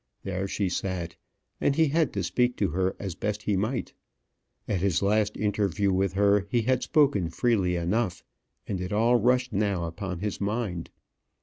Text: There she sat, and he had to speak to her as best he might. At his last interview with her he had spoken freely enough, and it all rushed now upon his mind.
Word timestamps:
There 0.23 0.47
she 0.47 0.67
sat, 0.67 1.15
and 1.61 1.75
he 1.75 1.89
had 1.89 2.11
to 2.13 2.23
speak 2.23 2.57
to 2.57 2.69
her 2.69 2.95
as 2.97 3.13
best 3.13 3.43
he 3.43 3.55
might. 3.55 3.93
At 4.67 4.79
his 4.81 5.03
last 5.03 5.37
interview 5.37 5.93
with 5.93 6.13
her 6.13 6.47
he 6.49 6.63
had 6.63 6.81
spoken 6.81 7.29
freely 7.29 7.75
enough, 7.75 8.23
and 8.67 8.81
it 8.81 8.91
all 8.91 9.17
rushed 9.17 9.53
now 9.53 9.83
upon 9.85 10.17
his 10.17 10.41
mind. 10.41 10.89